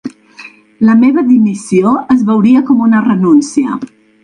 [0.89, 3.81] La meva dimissió es veuria com una renúncia.